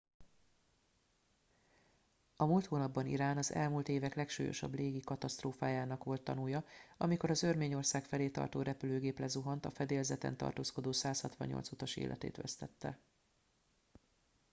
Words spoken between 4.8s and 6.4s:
katasztrófájának colt